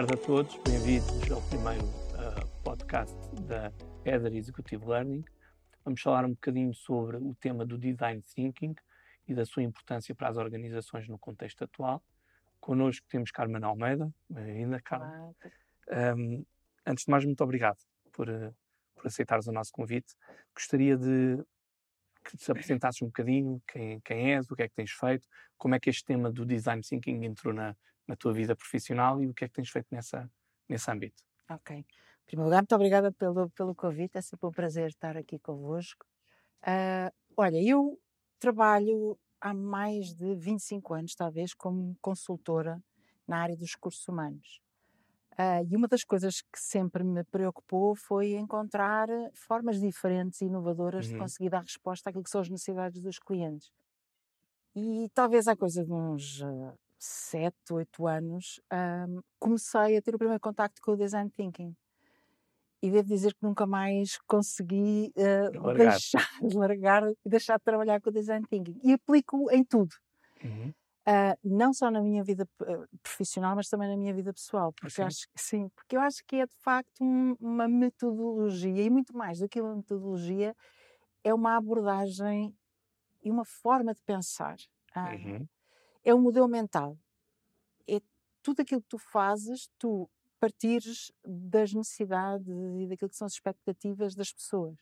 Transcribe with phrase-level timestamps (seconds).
[0.00, 3.70] tarde a todos, bem-vindos ao primeiro uh, podcast da
[4.02, 5.22] Ether Executive Learning.
[5.84, 8.74] Vamos falar um bocadinho sobre o tema do Design Thinking
[9.28, 12.02] e da sua importância para as organizações no contexto atual.
[12.58, 15.34] Connosco temos Carmen Almeida, bem-vinda, Carmen.
[16.16, 16.46] Um,
[16.86, 17.76] antes de mais, muito obrigado
[18.10, 18.54] por, uh,
[18.94, 20.14] por aceitares o nosso convite.
[20.54, 21.44] Gostaria de
[22.24, 25.28] que te apresentasses um bocadinho quem, quem és, o que é que tens feito,
[25.58, 27.76] como é que este tema do Design Thinking entrou na,
[28.10, 30.28] na tua vida profissional e o que é que tens feito nessa,
[30.68, 31.22] nesse âmbito.
[31.48, 31.76] Ok.
[31.76, 31.84] Em
[32.26, 36.04] primeiro lugar, muito obrigada pelo, pelo convite, é sempre um prazer estar aqui convosco.
[36.62, 37.98] Uh, olha, eu
[38.40, 42.82] trabalho há mais de 25 anos, talvez, como consultora
[43.26, 44.60] na área dos recursos humanos.
[45.32, 51.06] Uh, e uma das coisas que sempre me preocupou foi encontrar formas diferentes e inovadoras
[51.06, 51.12] uhum.
[51.12, 53.72] de conseguir dar resposta àquilo que são as necessidades dos clientes.
[54.74, 60.18] E talvez há coisa de uns uh, sete, oito anos, um, comecei a ter o
[60.18, 61.74] primeiro contacto com o design thinking.
[62.82, 65.90] E devo dizer que nunca mais consegui uh, largar.
[65.90, 68.78] deixar de largar e deixar de trabalhar com o design thinking.
[68.82, 69.94] E aplico em tudo.
[70.44, 70.72] Uhum.
[71.08, 72.46] Uh, não só na minha vida
[73.02, 74.72] profissional, mas também na minha vida pessoal.
[74.72, 79.16] Porque, acho, sim, porque eu acho que é de facto um, uma metodologia, e muito
[79.16, 80.54] mais do que uma metodologia,
[81.24, 82.54] é uma abordagem
[83.22, 84.56] e uma forma de pensar.
[84.94, 85.48] Uh, uhum
[86.04, 86.98] é um modelo mental.
[87.88, 88.00] É
[88.42, 94.14] tudo aquilo que tu fazes, tu partires das necessidades e daquilo que são as expectativas
[94.14, 94.76] das pessoas.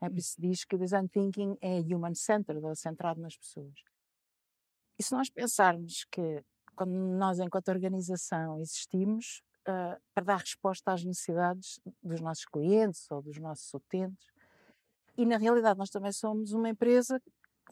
[0.00, 0.18] É por hum.
[0.18, 3.74] isso diz que o design thinking é human-centered, ou centrado nas pessoas.
[4.98, 11.04] E se nós pensarmos que quando nós, enquanto organização, existimos uh, para dar resposta às
[11.04, 14.26] necessidades dos nossos clientes ou dos nossos utentes,
[15.16, 17.20] e na realidade nós também somos uma empresa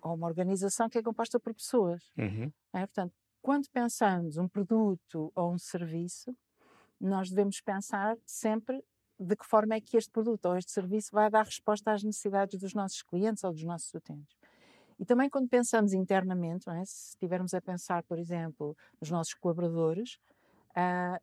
[0.03, 2.11] ou uma organização que é composta por pessoas.
[2.17, 2.53] Uhum.
[2.73, 2.87] É?
[2.87, 6.37] Portanto, quando pensamos um produto ou um serviço,
[7.01, 8.85] nós devemos pensar sempre
[9.19, 12.59] de que forma é que este produto ou este serviço vai dar resposta às necessidades
[12.59, 14.37] dos nossos clientes ou dos nossos utentes.
[14.99, 16.85] E também quando pensamos internamente, é?
[16.85, 20.19] se estivermos a pensar, por exemplo, nos nossos colaboradores,
[20.71, 21.19] uh,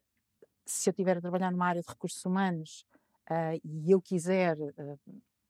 [0.65, 2.85] se eu estiver a trabalhar numa área de recursos humanos
[3.29, 4.99] uh, e eu quiser uh,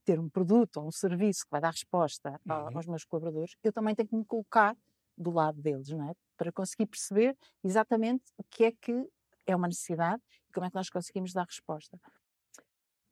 [0.07, 2.77] ter um produto ou um serviço que vai dar resposta uhum.
[2.77, 4.73] aos meus colaboradores, eu também tenho que me colocar
[5.17, 6.13] do lado deles, não é?
[6.37, 9.09] Para conseguir perceber exatamente o que é que
[9.45, 11.99] é uma necessidade e como é que nós conseguimos dar resposta.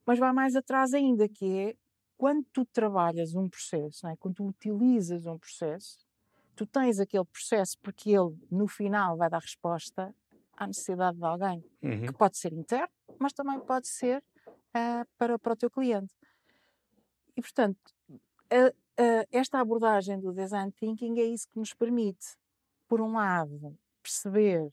[0.06, 1.76] Mas vai mais atrás ainda, que é
[2.16, 4.16] quando tu trabalhas um processo, é?
[4.16, 5.98] quando tu utilizas um processo,
[6.54, 10.14] tu tens aquele processo porque ele, no final, vai dar resposta
[10.56, 12.06] à necessidade de alguém, uhum.
[12.06, 14.24] que pode ser interno, mas também pode ser
[14.74, 16.14] uh, para, para o teu cliente.
[17.36, 17.78] E, portanto,
[18.50, 18.68] a,
[19.02, 22.36] a, esta abordagem do design thinking é isso que nos permite,
[22.88, 24.72] por um lado, perceber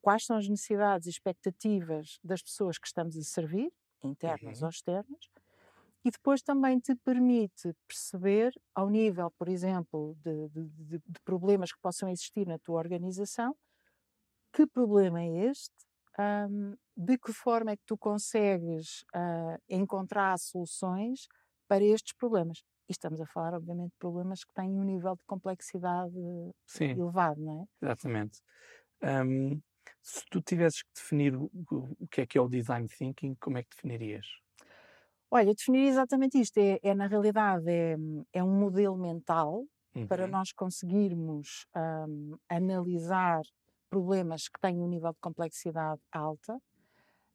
[0.00, 4.66] quais são as necessidades e expectativas das pessoas que estamos a servir, internas uhum.
[4.66, 5.30] ou externas,
[6.04, 11.80] e depois também te permite perceber, ao nível, por exemplo, de, de, de, problemas que
[11.80, 13.56] possam existir na tua organização,
[14.52, 15.74] que problema é este,
[16.18, 21.26] um, de que forma é que tu consegues uh, encontrar soluções
[21.68, 22.62] para estes problemas.
[22.88, 26.14] E estamos a falar, obviamente, de problemas que têm um nível de complexidade
[26.66, 27.86] Sim, elevado, não é?
[27.86, 28.40] Exatamente.
[29.02, 29.60] Um,
[30.02, 33.58] se tu tivesses que definir o, o, que é que é o design thinking, como
[33.58, 34.26] é que definirias?
[35.30, 36.58] Olha, eu definiria exatamente isto.
[36.58, 37.96] É, é na realidade, é,
[38.32, 39.64] é, um modelo mental
[39.94, 40.06] uhum.
[40.06, 43.42] para nós conseguirmos um, analisar
[43.88, 46.58] problemas que têm um nível de complexidade alta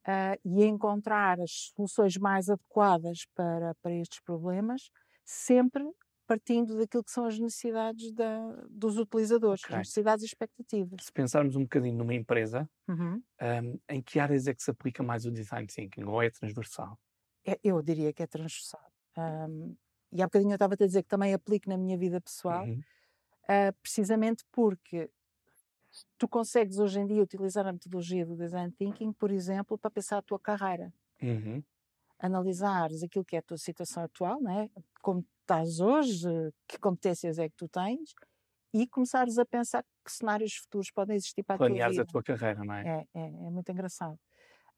[0.07, 4.89] uh, e encontrar as soluções mais adequadas para, para estes problemas,
[5.25, 5.83] sempre
[6.29, 9.75] partindo daquilo que são as necessidades da, dos utilizadores, okay.
[9.75, 11.05] as necessidades e expectativas.
[11.05, 13.19] Se pensarmos um bocadinho numa empresa, uhum.
[13.41, 16.99] um, em que áreas é que se aplica mais o design thinking ou é transversal?
[17.43, 18.91] É, eu diria que é transversal.
[19.17, 19.75] Um,
[20.11, 22.79] e há bocadinho eu estava a dizer que também aplico na minha vida pessoal, uhum.
[23.45, 25.09] uh, precisamente porque
[26.17, 30.17] tu consegues hoje em dia utilizar a metodologia do design thinking, por exemplo, para pensar
[30.17, 30.93] a tua carreira.
[31.21, 31.63] Uhum.
[32.19, 34.69] Analisares aquilo que é a tua situação atual, né?
[35.01, 36.27] como estás hoje,
[36.67, 38.13] que competências é que tu tens,
[38.73, 41.77] e começares a pensar que cenários futuros podem existir para a tua vida.
[41.77, 43.07] Planeares a tua carreira, não é?
[43.13, 44.19] É, é, é muito engraçado.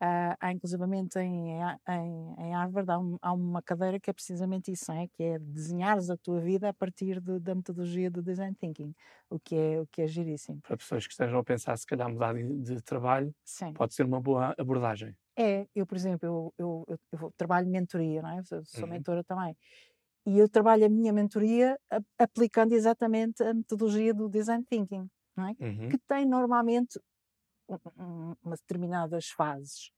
[0.02, 4.72] Uh, há inclusivamente em, em, em Harvard há, um, há, uma cadeira que é precisamente
[4.72, 5.08] isso, é?
[5.08, 8.96] que é desenhares a tua vida a partir da metodologia do design thinking,
[9.30, 10.60] o que é, o que é giríssimo.
[10.62, 13.74] Para pessoas que estejam a pensar se calhar mudar de, de trabalho, Sim.
[13.74, 15.16] pode ser uma boa abordagem.
[15.38, 18.40] É, eu por exemplo, eu, eu, eu, eu trabalho mentoria, não é?
[18.40, 18.90] Eu sou uhum.
[18.90, 19.56] mentora também.
[20.26, 21.78] E eu trabalho a minha mentoria
[22.18, 25.08] aplicando exatamente a metodologia do design thinking,
[25.38, 25.64] é?
[25.64, 25.90] Uhum.
[25.90, 27.00] Que tem normalmente
[27.98, 29.92] um, umas determinadas fases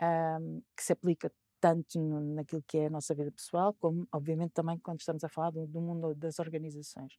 [0.00, 4.52] um, que se aplica tanto no, naquilo que é a nossa vida pessoal, como, obviamente,
[4.52, 7.18] também quando estamos a falar do, do mundo das organizações.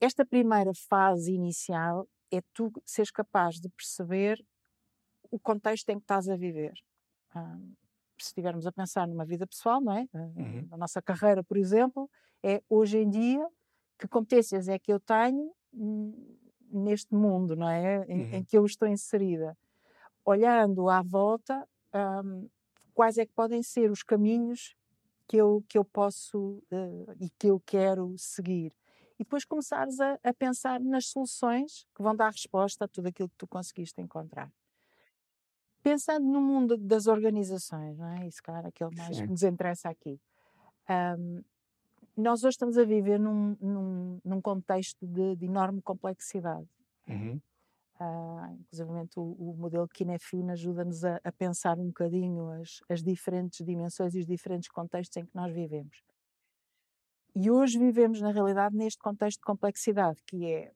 [0.00, 4.44] Esta primeira fase inicial é tu seres capaz de perceber
[5.30, 6.74] o contexto em que estás a viver.
[7.34, 7.74] Um,
[8.18, 10.06] se estivermos a pensar numa vida pessoal, não é?
[10.12, 10.68] Uhum.
[10.70, 12.10] A nossa carreira, por exemplo,
[12.42, 13.46] é hoje em dia
[13.98, 15.52] que competências é que eu tenho
[16.76, 18.04] neste mundo, não é?
[18.08, 18.34] Em, uhum.
[18.34, 19.56] em que eu estou inserida.
[20.24, 21.66] Olhando à volta,
[22.24, 22.48] um,
[22.94, 24.76] quais é que podem ser os caminhos
[25.28, 28.72] que eu, que eu posso uh, e que eu quero seguir.
[29.18, 33.28] E depois começares a, a, pensar nas soluções que vão dar resposta a tudo aquilo
[33.28, 34.52] que tu conseguiste encontrar.
[35.82, 38.26] Pensando no mundo das organizações, não é?
[38.26, 39.24] Isso, cara, aquele mais Sim.
[39.24, 40.20] que nos interessa aqui.
[41.18, 41.42] Um,
[42.16, 46.66] nós hoje estamos a viver num, num, num contexto de, de, enorme complexidade.
[47.06, 47.40] Uhum.
[47.98, 53.64] Uh, inclusive o, o, modelo Kinefin ajuda-nos a, a, pensar um bocadinho as, as diferentes
[53.64, 56.02] dimensões e os diferentes contextos em que nós vivemos.
[57.34, 60.72] E hoje vivemos, na realidade, neste contexto de complexidade, que é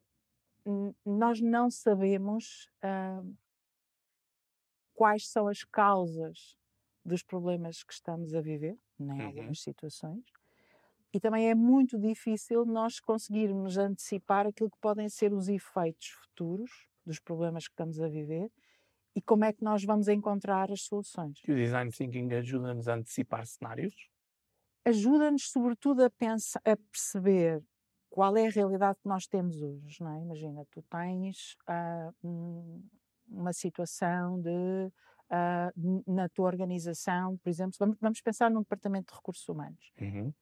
[1.05, 3.37] nós não sabemos uh,
[4.95, 6.59] quais são as causas
[7.05, 9.27] dos problemas que estamos a viver, em uhum.
[9.27, 10.23] algumas situações,
[11.13, 16.71] e também é muito difícil nós conseguirmos antecipar aquilo que podem ser os efeitos futuros
[17.05, 18.51] dos problemas que estamos a viver
[19.15, 21.41] e como é que nós vamos encontrar as soluções.
[21.47, 23.95] E o design thinking ajuda-nos a antecipar cenários?
[24.85, 27.63] Ajuda-nos, sobretudo, a, pensar, a perceber
[28.09, 30.03] qual é a realidade que nós temos hoje.
[30.03, 30.21] Não é?
[30.21, 32.83] Imagina, tu tens uh, um,
[33.29, 34.91] uma situação de.
[35.33, 39.93] Uh, na tua organização, por exemplo, vamos, vamos, pensar num departamento de recursos humanos.
[40.01, 40.35] Uhum.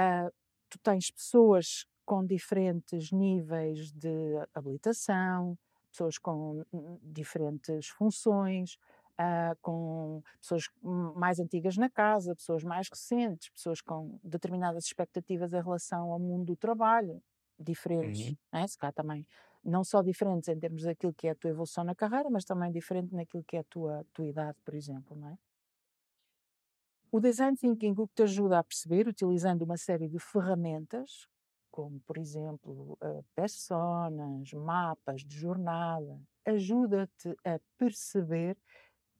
[0.00, 0.32] Uh,
[0.68, 5.58] tu tens pessoas com diferentes níveis de habilitação,
[5.90, 6.64] pessoas com
[7.02, 8.78] diferentes funções,
[9.18, 15.62] uh, com pessoas mais antigas na casa, pessoas mais recentes, pessoas com determinadas expectativas em
[15.62, 17.20] relação ao mundo do trabalho,
[17.58, 18.36] diferentes, uhum.
[18.52, 18.66] né?
[18.66, 19.26] se cá também,
[19.64, 22.70] não só diferentes em termos daquilo que é a tua evolução na carreira, mas também
[22.70, 25.38] diferente naquilo que é a tua, tua idade, por exemplo, não é?
[27.10, 31.26] O design thinking o que te ajuda a perceber, utilizando uma série de ferramentas,
[31.70, 38.56] como por exemplo uh, personas, mapas de jornada, ajuda-te a perceber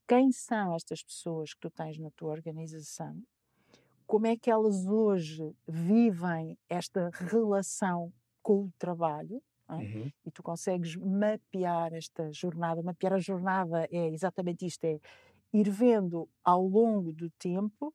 [0.07, 3.23] quem são estas pessoas que tu tens na tua organização,
[4.07, 8.13] como é que elas hoje vivem esta relação
[8.43, 9.75] com o trabalho, é?
[9.75, 10.13] uhum.
[10.25, 12.83] e tu consegues mapear esta jornada.
[12.83, 14.99] Mapear a jornada é exatamente isto: é
[15.53, 17.95] ir vendo ao longo do tempo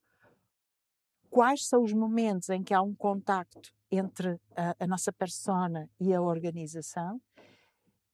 [1.29, 6.13] quais são os momentos em que há um contacto entre a, a nossa persona e
[6.13, 7.19] a organização,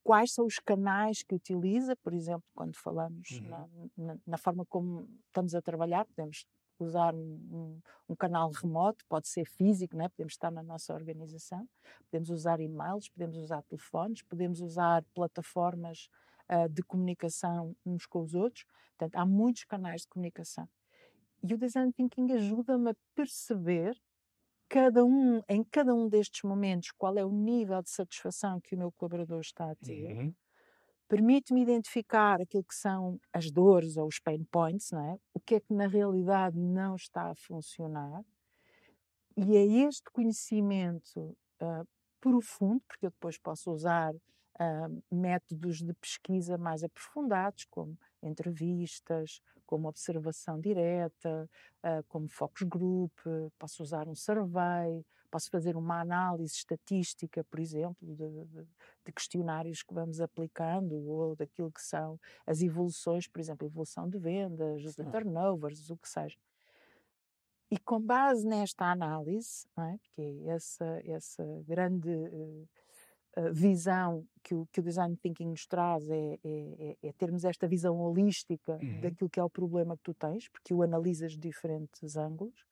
[0.03, 3.49] quais são os canais que utiliza, por exemplo, quando falamos uhum.
[3.49, 6.45] na, na, na, forma como estamos a trabalhar, podemos
[6.79, 7.19] usar um,
[7.51, 10.07] um, um, canal remoto, pode ser físico, né?
[10.07, 11.67] podemos estar na nossa organização,
[12.09, 16.09] podemos usar e-mails, podemos usar telefones, podemos usar plataformas
[16.51, 18.65] uh, de comunicação uns com os outros.
[18.97, 20.67] Portanto, há muitos canais de comunicação.
[21.41, 23.95] E o design thinking ajuda-me a perceber
[24.67, 28.77] cada um, em cada um destes momentos, qual é o nível de satisfação que o
[28.77, 30.15] meu colaborador está a ter.
[30.15, 30.33] Uhum.
[31.07, 35.17] Permite-me identificar aquilo que são as dores ou os pain points, não é?
[35.33, 38.23] O que é que na realidade não está a funcionar.
[39.35, 41.87] E é este conhecimento uh,
[42.21, 44.13] profundo, porque eu depois posso usar
[44.59, 51.49] uh, métodos de pesquisa mais aprofundados, como entrevistas, como observação direta,
[51.83, 53.13] uh, como focus group,
[53.57, 58.67] posso usar um survey, posso fazer uma análise estatística, por exemplo, de, de,
[59.05, 64.17] de, questionários que vamos aplicando ou daquilo que são as evoluções, por exemplo, evolução de
[64.17, 66.37] vendas, de turnovers, o que seja.
[67.71, 69.99] E com base nesta análise, é?
[70.15, 72.67] que é essa, essa grande uh,
[73.53, 77.67] visão que o, que o design thinking nos traz é, é, é, é termos esta
[77.67, 79.01] visão holística uhum.
[79.01, 82.65] daquilo que é o problema que tu tens, porque o analisas de diferentes ângulos.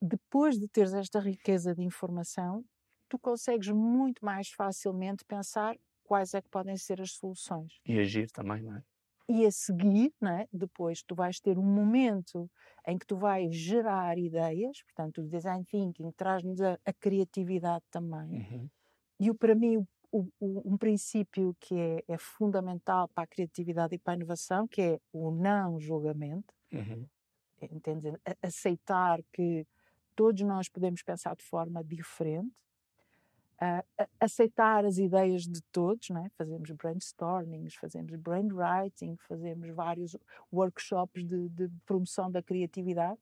[0.00, 2.64] Depois de teres esta riqueza de informação,
[3.08, 7.80] tu consegues muito mais facilmente pensar quais é que podem ser as soluções.
[7.84, 8.82] E agir também, não é?
[9.30, 10.46] E a seguir, não é?
[10.50, 12.50] depois tu vais ter um momento
[12.86, 18.30] em que tu vais gerar ideias, portanto o design thinking traz-nos a, a, criatividade também.
[18.30, 18.70] Uhum
[19.18, 23.94] e o, para mim, o, o, um princípio que é, é, fundamental para a criatividade
[23.94, 27.06] e para a inovação, que é o não julgamento, uhum.
[28.42, 29.66] aceitar que
[30.14, 32.52] todos nós podemos pensar de forma diferente,
[33.60, 36.28] uh, aceitar as ideias de todos, não é?
[36.30, 40.16] fazemos brainstormings, fazemos brainwriting, fazemos vários
[40.52, 43.18] workshops de, de promoção da criatividade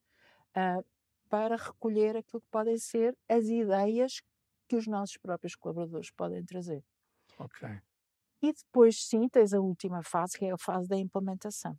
[0.57, 0.85] uh,
[1.29, 4.23] para recolher aquilo que podem ser as ideias
[4.69, 6.85] que os nossos próprios colaboradores podem trazer.
[7.39, 7.69] Ok.
[8.43, 11.79] E depois, sim, tens a última fase, que é a fase da implementação.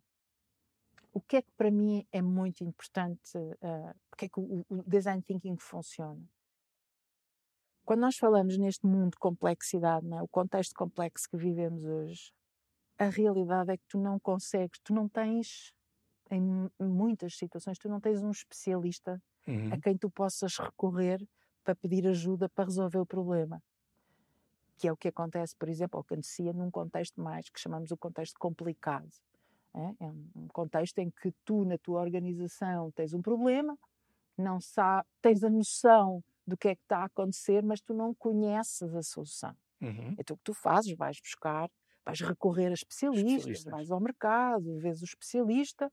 [1.12, 4.82] O que é que para mim é muito importante, uh, porque é que o, o
[4.86, 6.22] design thinking funciona?
[7.84, 10.22] Quando nós falamos neste mundo de complexidade, é?
[10.22, 12.32] o contexto complexo que vivemos hoje,
[12.98, 15.72] a realidade é que tu não consegues, tu não tens,
[16.30, 19.72] em muitas situações, tu não tens um especialista uhum.
[19.72, 21.26] a quem tu possas recorrer
[21.68, 23.62] para pedir ajuda para resolver o problema.
[24.78, 27.90] Que é o que acontece, por exemplo, ou que acontecia num contexto mais que chamamos
[27.90, 29.10] o contexto complicado.
[29.74, 33.78] É, é um contexto em que tu, na tua organização, tens um problema,
[34.34, 38.14] não sabe, tens a noção do que é que está a acontecer, mas tu não
[38.14, 39.54] conheces a solução.
[39.82, 40.14] Uhum.
[40.18, 40.96] Então o que tu fazes?
[40.96, 41.70] Vais buscar,
[42.02, 43.70] vais recorrer a especialistas, especialistas.
[43.70, 45.92] vais ao mercado, vês o especialista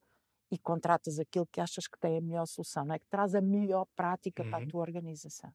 [0.50, 3.00] e contratas aquilo que achas que tem a melhor solução, não é?
[3.00, 4.50] que traz a melhor prática uhum.
[4.50, 4.68] para a uhum.
[4.70, 5.54] tua organização.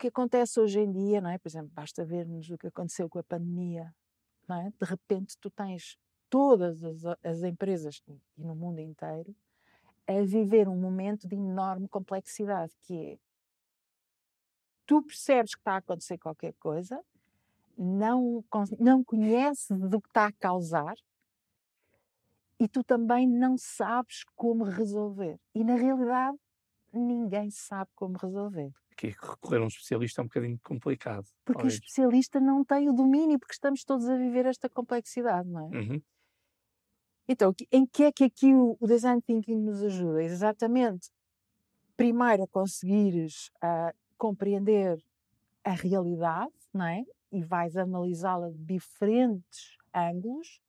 [0.00, 1.36] Que acontece hoje em dia, não é?
[1.36, 3.94] Por exemplo, basta vermos o que aconteceu com a pandemia,
[4.48, 4.70] não é?
[4.70, 5.98] De repente tu tens
[6.30, 9.36] todas as, as empresas e no mundo inteiro
[10.06, 13.18] a viver um momento de enorme complexidade, que é
[14.86, 16.98] tu percebes que está a acontecer qualquer coisa,
[17.76, 18.42] não,
[18.78, 20.96] não conheces do que está a causar
[22.58, 25.38] e tu também não sabes como resolver.
[25.54, 26.38] E na realidade,
[26.92, 28.72] ninguém sabe como resolver.
[29.00, 31.26] Aqui recorrer a um especialista é um bocadinho complicado.
[31.42, 31.74] Porque talvez.
[31.74, 35.78] o especialista não tem o domínio, porque estamos todos a viver esta complexidade, não é?
[35.78, 36.02] Uhum.
[37.26, 40.22] Então, em que é que aqui o, o design thinking nos ajuda?
[40.22, 41.10] Exatamente,
[41.96, 45.02] primeiro a conseguires uh, compreender
[45.64, 47.02] a realidade, não é?
[47.32, 50.60] E vais analisá-la de diferentes ângulos.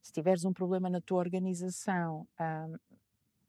[0.00, 2.68] Se tiveres um problema na tua organização, um, ah,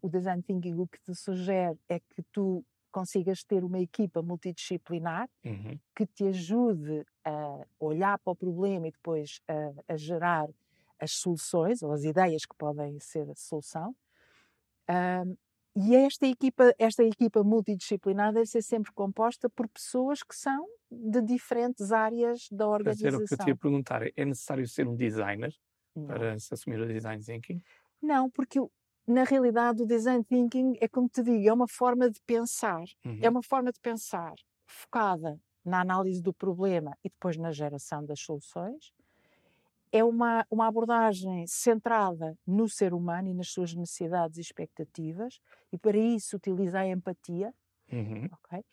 [0.02, 5.30] o design thinking o que te sugere é que tu consigas ter uma equipa multidisciplinar
[5.46, 5.80] uhum.
[5.96, 10.50] que te ajude a olhar para o problema e depois a, a gerar
[11.00, 13.96] as soluções ou as ideias que podem ser a solução.
[14.90, 15.36] Um,
[15.76, 21.22] e esta equipa, esta equipa multidisciplinar deve ser sempre composta por pessoas que são de
[21.22, 23.08] diferentes áreas da organização.
[23.08, 24.02] Era o que eu te ia perguntar.
[24.16, 25.56] É necessário ser um designer
[25.96, 26.08] Não.
[26.08, 27.62] para se assumir o design thinking?
[28.02, 28.60] Não, porque
[29.08, 32.84] na realidade o design thinking é como te digo, é uma forma de pensar.
[33.04, 33.20] É uhum.
[33.22, 34.36] É uma forma de pensar
[34.68, 38.92] focada na análise do problema e depois na geração das soluções
[39.92, 45.40] é uma, uma abordagem centrada no ser humano e nas suas necessidades e expectativas,
[45.72, 47.54] e para isso utiliza a empatia.
[47.92, 48.30] Uhum.
[48.46, 48.64] Okay?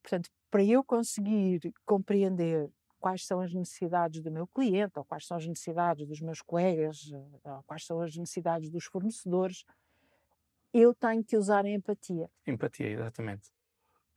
[0.00, 5.36] Portanto, para eu conseguir compreender quais são as necessidades do meu cliente, ou quais são
[5.36, 7.10] as necessidades dos meus colegas,
[7.44, 9.64] ou quais são as necessidades dos fornecedores,
[10.72, 12.30] eu tenho que usar a empatia.
[12.46, 13.50] Empatia, exatamente.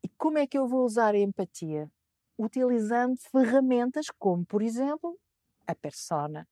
[0.03, 1.89] E como é que eu vou usar a empatia?
[2.37, 5.17] Utilizando ferramentas como, por exemplo,
[5.67, 6.47] a persona,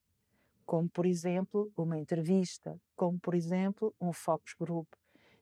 [0.65, 4.87] como por exemplo uma entrevista, como por exemplo um focus group.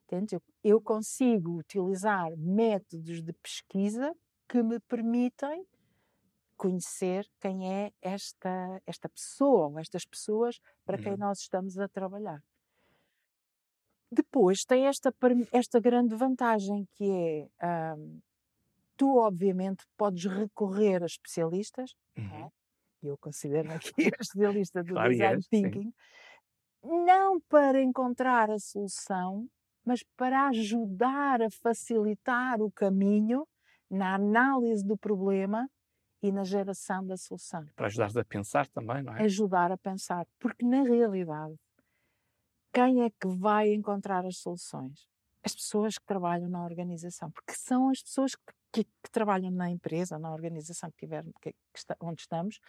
[0.06, 0.40] Entende?
[0.64, 4.16] Eu consigo utilizar métodos de pesquisa
[4.48, 5.66] que me permitem
[6.58, 11.20] conhecer quem é esta, esta pessoa ou estas pessoas para quem uhum.
[11.20, 12.44] nós estamos a trabalhar.
[14.12, 15.14] Depois tem esta,
[15.52, 18.20] esta grande vantagem que é um,
[18.96, 22.22] tu obviamente podes recorrer a especialistas, é?
[22.22, 22.52] uhum
[23.04, 25.94] eu considero aqui a especialista do claro, design thinking, sim.
[27.06, 29.48] não para encontrar a solução,
[29.86, 33.48] mas para ajudar a facilitar o caminho
[33.90, 35.70] na análise do problema
[36.22, 37.66] e na geração da solução.
[37.76, 39.24] Para ajudar a pensar também, não é?
[39.24, 41.56] Ajudar a pensar, porque na realidade,
[42.74, 45.08] quem é que vai encontrar as soluções?
[45.44, 49.70] As pessoas que trabalham na organização, porque são as pessoas que, que, que trabalham na
[49.70, 52.60] empresa, na organização que tiver, que, está, onde estamos,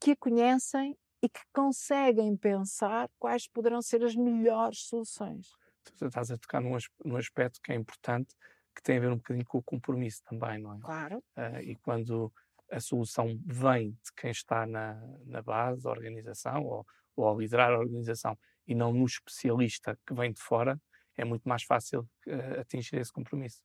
[0.00, 5.52] que a conhecem e que conseguem pensar quais poderão ser as melhores soluções.
[5.96, 8.34] Tu estás a tocar num, num aspecto que é importante,
[8.74, 10.78] que tem a ver um bocadinho com o compromisso também, não é?
[10.80, 11.18] Claro.
[11.36, 12.32] Uh, e quando
[12.70, 14.94] a solução vem de quem está na,
[15.26, 20.14] na base da organização ou, ou a liderar a organização e não no especialista que
[20.14, 20.80] vem de fora,
[21.16, 23.62] é muito mais fácil uh, atingir esse compromisso.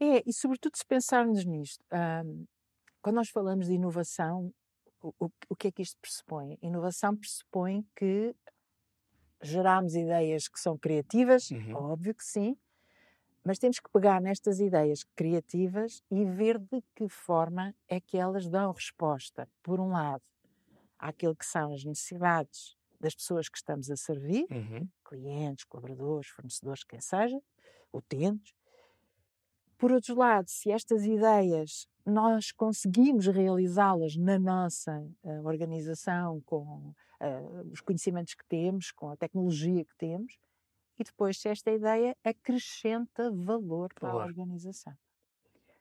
[0.00, 2.46] É, e sobretudo se pensarmos nisto, um,
[3.02, 4.52] quando nós falamos de inovação,
[5.02, 6.58] o, o, que é que isto pressupõe?
[6.62, 8.34] Inovação pressupõe que
[9.42, 11.74] geramos ideias que são criativas, uhum.
[11.74, 12.56] óbvio que sim,
[13.50, 18.48] Mas temos que pegar nestas ideias criativas e ver de que forma é que elas
[18.48, 20.22] dão resposta, por um lado,
[20.96, 24.88] àquilo que são as necessidades das pessoas que estamos a servir, Uhum.
[25.04, 27.42] clientes, colaboradores, fornecedores, quem seja,
[27.92, 28.54] utentes.
[29.76, 37.72] Por outro lado, se estas ideias nós conseguimos realizá-las na nossa uh, organização, com uh,
[37.72, 40.38] os conhecimentos que temos, com a tecnologia que temos,
[41.00, 44.94] e depois se esta ideia acrescenta valor para a organização.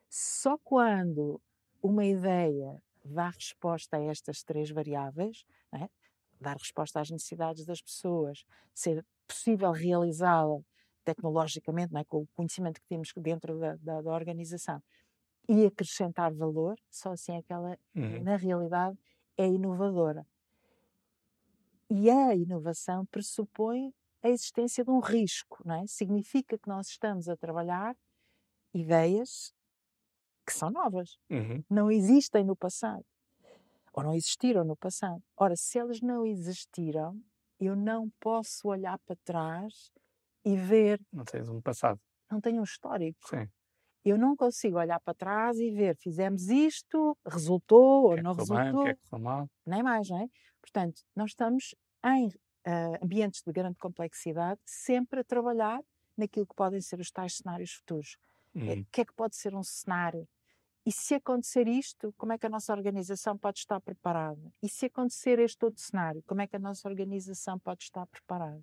[0.09, 1.41] Só quando
[1.83, 5.89] uma ideia dá resposta a estas três variáveis, é?
[6.39, 10.61] dar resposta às necessidades das pessoas, ser possível realizá-la
[11.03, 12.05] tecnologicamente, não é?
[12.05, 14.81] com o conhecimento que temos dentro da, da, da organização,
[15.49, 18.23] e acrescentar valor, só assim é que ela, Uhum.
[18.23, 18.97] na realidade,
[19.37, 20.25] é inovadora.
[21.89, 25.87] E a inovação pressupõe a existência de um risco, não é?
[25.87, 27.95] Significa que nós estamos a trabalhar
[28.73, 29.53] ideias
[30.45, 31.63] que são novas, Uhum.
[31.69, 33.05] não existem no passado,
[33.93, 35.21] ou não existiram no passado.
[35.37, 37.21] Ora, se elas não existiram,
[37.59, 39.91] eu não posso olhar para trás
[40.45, 41.99] e ver, Não tens um passado.
[42.31, 43.19] não tenho um histórico.
[43.27, 43.47] Sim.
[44.03, 48.47] Eu não consigo olhar para trás e ver, fizemos isto, resultou ou Quer não correu
[48.47, 49.47] bem, resultou, quer correu mal.
[49.65, 50.27] nem mais, não é?
[50.61, 52.29] Portanto, nós estamos em
[52.65, 55.81] ah, ambientes de grande complexidade, sempre a trabalhar
[56.17, 58.17] naquilo que podem ser os tais cenários futuros.
[58.55, 58.81] É, Uhum.
[58.81, 60.27] O que é que pode ser um cenário?
[60.85, 64.41] E se acontecer isto, como é que a nossa organização pode estar preparada?
[64.61, 68.59] E se acontecer este outro cenário, como é que a nossa organização pode estar preparada?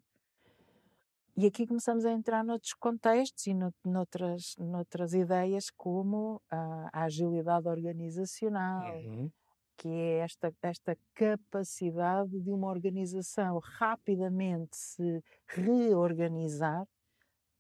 [1.36, 7.04] E aqui começamos a entrar noutros contextos e no, noutras, noutras ideias, como a, a
[7.04, 9.30] agilidade organizacional, Uhum.
[9.76, 16.86] Que é esta, esta capacidade de uma organização rapidamente se reorganizar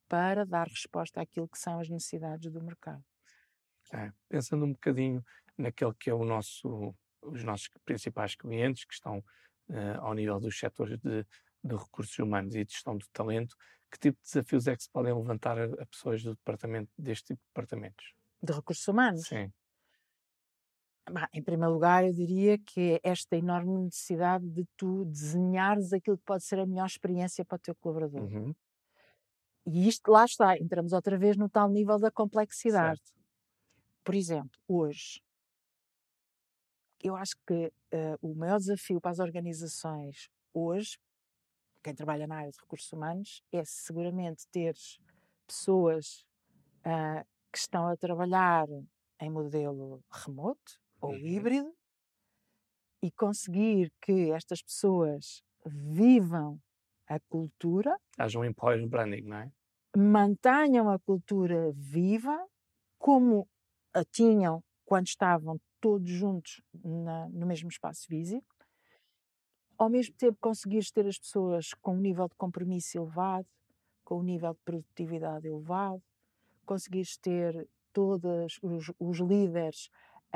[0.08, 3.04] para dar resposta àquilo que são as necessidades do mercado.
[3.92, 5.24] É, pensando um bocadinho
[5.56, 9.22] naquele que é o nosso, os nossos principais clientes, que estão
[9.68, 11.26] eh, ao nível dos setores de,
[11.62, 13.56] de recursos humanos e de gestão de talento,
[13.90, 17.28] que tipo de desafios é que se podem levantar a, a pessoas do departamento, deste
[17.28, 18.14] tipo de departamentos?
[18.42, 19.26] De recursos humanos?
[19.26, 19.52] Sim.
[21.10, 26.18] Bah, em primeiro lugar, eu diria que é esta enorme necessidade de tu desenhares aquilo
[26.18, 28.22] que pode ser a melhor experiência para o teu colaborador.
[28.22, 28.54] Uhum.
[29.66, 32.98] E isto, lá está, entramos outra vez no tal nível da complexidade.
[32.98, 33.14] Certo.
[34.02, 35.22] Por exemplo, hoje,
[37.02, 40.98] eu acho que eh, o maior desafio para as organizações hoje,
[41.82, 44.74] quem trabalha na área de recursos humanos, é seguramente ter
[45.46, 46.24] pessoas
[46.84, 48.66] ah, que estão a trabalhar
[49.20, 51.22] em modelo remoto ou Uhum.
[51.26, 51.72] híbrido
[53.02, 56.60] e conseguir que estas pessoas vivam
[57.08, 59.50] a cultura Haja um employer branding, não é?
[59.96, 62.46] mantenham a cultura viva
[62.98, 63.48] como
[63.94, 68.46] a tinham quando estavam todos juntos na- no mesmo espaço físico,
[69.78, 73.46] ao mesmo tempo conseguires ter as pessoas com um nível de compromisso elevado,
[74.04, 76.02] com um nível de produtividade elevado,
[76.66, 79.90] conseguires ter todos os, os líderes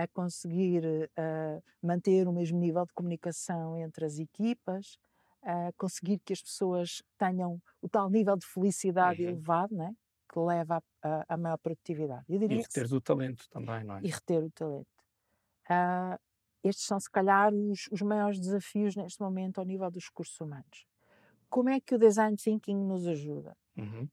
[0.05, 4.99] a conseguir eh, manter o mesmo nível de comunicação entre as equipas,
[5.43, 9.33] a conseguir que as pessoas tenham o tal nível de felicidade Uhum.
[9.33, 9.93] elevado, né?
[10.33, 10.81] que leva
[11.29, 12.25] a maior produtividade.
[12.29, 14.01] E reter o talento também, não é?
[14.03, 14.87] e reter o talento.
[15.69, 16.19] Ah,
[16.65, 20.87] estes são, se calhar, os, os maiores desafios neste momento ao nível dos recursos humanos.
[21.51, 23.57] Como é que o design thinking nos ajuda?
[23.77, 24.11] Uhum.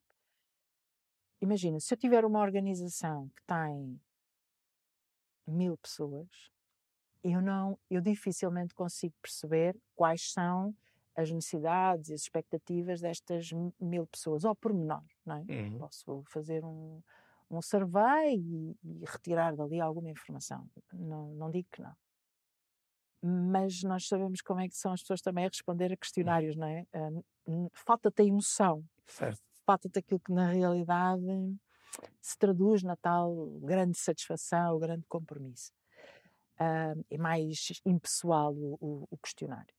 [1.42, 4.00] Imagina, se eu tiver uma organização que tem
[5.48, 6.52] mil pessoas,
[7.24, 10.76] eu não, eu dificilmente consigo perceber quais são
[11.16, 15.46] as necessidades e as expectativas destas mil pessoas, ao pormenor, não é?
[15.50, 15.78] Uhum.
[15.80, 17.02] Posso fazer um,
[17.50, 20.70] um survey e, e retirar dali alguma informação.
[20.94, 21.96] Não, não digo que não.
[23.20, 26.68] Mas nós sabemos como é que são as pessoas também a responder a questionários, não
[26.68, 26.86] é?
[27.74, 28.86] Falta-te a emoção,
[29.66, 31.26] falta-te aquilo que na realidade
[32.22, 35.72] se traduz na tal grande satisfação, grande compromisso.
[36.60, 39.74] Ah, é mais impessoal o, o- o questionário.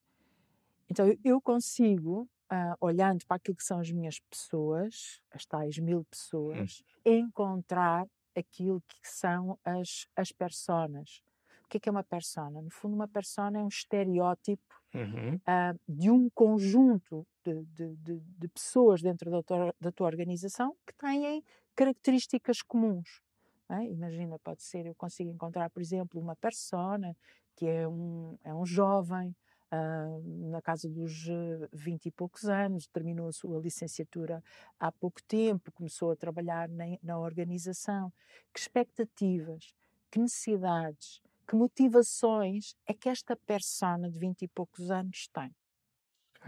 [0.91, 5.79] Então eu- eu consigo, ah, olhando para aquilo que são as minhas pessoas, as tais
[5.79, 11.21] mil pessoas, encontrar aquilo que são as, as personas.
[11.65, 12.63] O que é que é uma persona?
[12.63, 14.63] No fundo, uma persona é um estereótipo
[14.95, 15.39] Uhum.
[15.47, 20.75] ah, de um conjunto de, de- de- de pessoas dentro da tua, da tua organização
[20.87, 21.45] que têm
[21.79, 23.23] características comuns.
[23.71, 23.85] é?
[23.85, 27.17] Imagina, pode ser, eu consigo encontrar, por exemplo, uma persona
[27.55, 29.33] que é um, é um jovem
[29.71, 31.29] uh, na casa dos
[31.73, 34.43] vinte e poucos anos, terminou a sua licenciatura
[34.81, 38.13] há pouco tempo, começou a trabalhar na, na organização.
[38.53, 39.73] Que expectativas,
[40.11, 45.55] que necessidades, que motivações é que esta persona de vinte e poucos anos tem?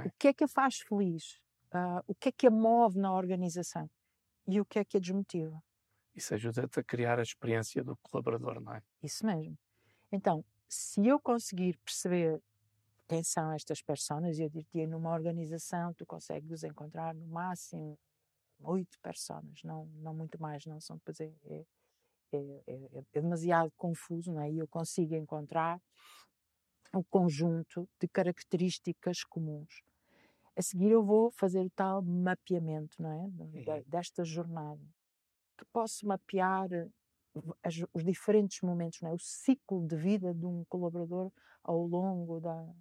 [0.04, 1.40] O que é que a faz feliz?
[1.72, 3.88] Uh, o que é que a move na organização?
[4.46, 5.62] E o que é que a desmotiva?
[6.14, 8.82] Isso ajuda-te a criar a experiência do colaborador, não é?
[9.02, 9.56] Isso mesmo.
[10.10, 12.42] Então, se eu conseguir perceber
[13.08, 17.98] quem são estas pessoas, eu diria numa organização tu consegues encontrar no máximo
[18.62, 21.64] oito pessoas, não, não muito mais, não são depois é, é,
[22.32, 24.50] é, é, é demasiado confuso, não é?
[24.50, 25.80] E eu consigo encontrar
[26.94, 29.82] um conjunto de características comuns.
[30.60, 33.22] A seguir eu vou fazer o tal mapeamento, não é?
[33.22, 33.82] Uhum.
[33.86, 34.78] Desta jornada.
[35.56, 36.68] Que posso mapear
[37.62, 39.14] as, os diferentes momentos, não é?
[39.14, 41.32] O ciclo de vida de um colaborador
[41.64, 42.74] ao longo da,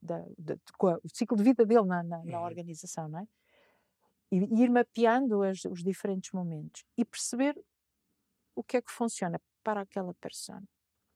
[0.00, 2.46] da, da de, o ciclo de vida dele na, na, na uhum.
[2.46, 3.28] organização, não é?
[4.32, 7.62] E, ir mapeando as, os diferentes momentos e perceber
[8.54, 10.62] o que é que funciona para aquela pessoa,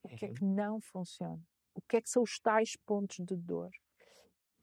[0.03, 0.33] o que uhum.
[0.33, 1.43] é que não funciona,
[1.75, 3.71] o que é que são os tais pontos de dor.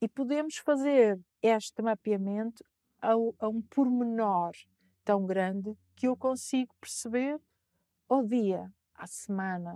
[0.01, 2.63] E podemos fazer este mapeamento
[3.01, 4.51] a, a um pormenor
[5.03, 7.39] tão grande que eu consigo perceber
[8.07, 9.75] ao dia, à semana,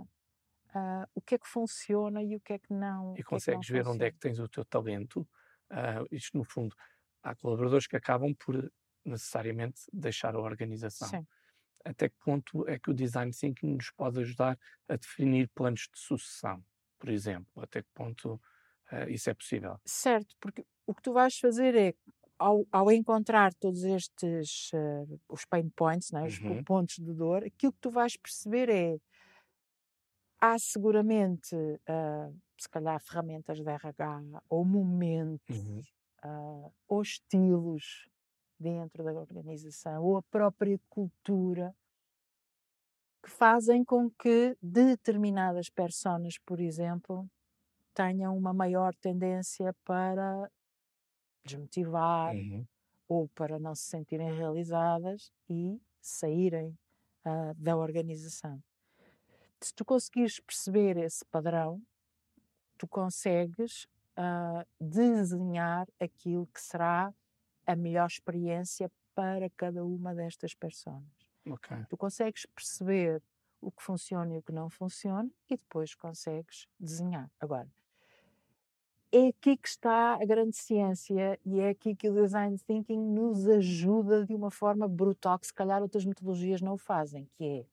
[0.74, 3.14] uh, o que é que funciona e o que é que não.
[3.16, 3.94] E consegues é ver funciona.
[3.94, 5.28] onde é que tens o teu talento.
[5.70, 6.74] Uh, isto, no fundo,
[7.22, 8.70] há colaboradores que acabam por
[9.04, 11.08] necessariamente deixar a organização.
[11.08, 11.26] Sim.
[11.84, 14.58] Até que ponto é que o design thinking nos pode ajudar
[14.88, 16.64] a definir planos de sucessão,
[16.98, 17.60] por exemplo?
[17.60, 18.40] Até que ponto
[18.92, 19.80] uh, isso é possível?
[19.84, 21.94] Certo, porque o que tu vais fazer é
[22.38, 26.62] ao, ao, encontrar todos estes uh, os pain points, né, os uhum.
[26.64, 28.98] pontos de dor, aquilo que tu vais perceber é
[30.40, 35.82] há seguramente uh, se calhar ferramentas de RH ou momentos uhum.
[36.24, 38.08] uh, ou estilos
[38.58, 41.74] dentro da organização ou a própria cultura
[43.22, 47.30] que fazem com que determinadas personas, por exemplo,
[47.94, 50.50] tenham uma maior tendência para
[51.44, 52.66] desmotivar uhum.
[53.08, 56.76] ou para não se sentirem realizadas e saírem
[57.26, 58.62] uh, da organização.
[59.60, 61.80] Se tu conseguires perceber esse padrão,
[62.76, 63.84] tu consegues
[64.18, 67.14] uh, desenhar aquilo que será
[67.66, 71.04] a melhor experiência para cada uma destas pessoas.
[71.46, 71.84] Okay.
[71.88, 73.22] Tu consegues perceber
[73.60, 77.30] o que funciona e o que não funciona e depois consegues desenhar.
[77.38, 77.70] Agora,
[79.12, 83.46] é aqui que está a grande ciência e é aqui que o design thinking nos
[83.46, 87.66] ajuda de uma forma brutal que se calhar outras metodologias não o fazem, que é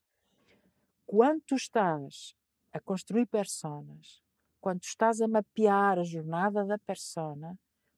[1.05, 2.35] quando tu estás
[2.71, 4.21] a construir personas,
[4.61, 7.57] quando tu estás a mapear a jornada da persona,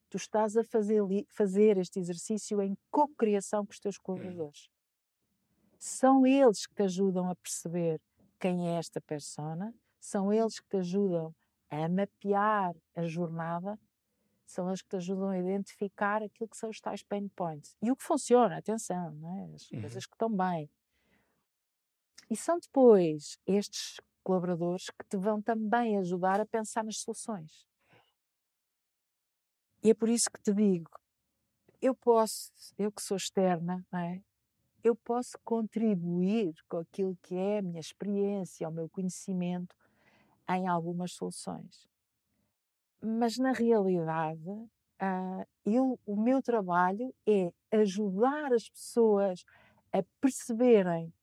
[0.09, 4.01] tu estás a fazer, fazer este exercício em co-criação com os teus hum.
[4.03, 4.69] colaboradores.
[5.79, 7.99] São eles que te ajudam a perceber
[8.39, 11.33] quem é esta persona, são eles que te ajudam
[11.71, 13.79] a mapear a jornada,
[14.45, 17.77] são eles que te ajudam a identificar aquilo que são os tais pain points.
[17.81, 19.55] E o que funciona, atenção, é?
[19.55, 19.79] as uhum.
[19.79, 20.69] coisas que estão bem.
[22.29, 27.65] E são depois estes colaboradores que te vão também ajudar a pensar nas soluções.
[29.83, 30.91] E é por isso que te digo,
[31.81, 34.21] eu posso, eu que sou externa, é?
[34.83, 39.75] eu posso contribuir com aquilo que é a minha experiência, o meu conhecimento,
[40.57, 41.87] em algumas soluções.
[43.01, 49.43] Mas na realidade, uh, eu, o meu trabalho é ajudar as pessoas
[49.91, 51.13] a perceberem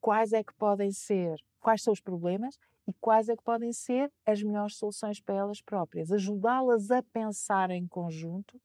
[0.00, 4.12] quais é que podem ser, quais são os problemas e quais é que podem ser
[4.26, 6.12] as melhores soluções para elas próprias.
[6.12, 8.60] Ajudá-las a pensar em conjunto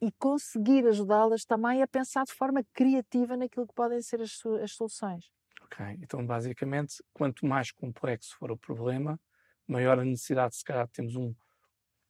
[0.00, 4.72] e conseguir ajudá-las também a pensar de forma criativa naquilo que podem ser as, as
[4.72, 5.30] soluções.
[5.64, 9.18] Ok, então basicamente, quanto mais complexo for o problema,
[9.66, 11.34] maior a necessidade, se calhar, temos um,